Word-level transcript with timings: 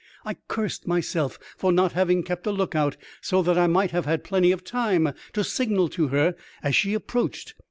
I 0.25 0.33
cursed 0.47 0.87
myself 0.87 1.37
for 1.57 1.71
not 1.71 1.91
having 1.91 2.23
kept 2.23 2.47
a 2.47 2.51
look 2.51 2.73
out, 2.73 2.97
so 3.21 3.43
that 3.43 3.55
I 3.55 3.67
might 3.67 3.91
have 3.91 4.05
had 4.07 4.23
plenty 4.23 4.51
of 4.51 4.63
time 4.63 5.13
to 5.33 5.43
signal 5.43 5.89
to 5.89 6.07
her 6.07 6.33
as 6.63 6.75
she 6.75 6.95
approached. 6.95 7.53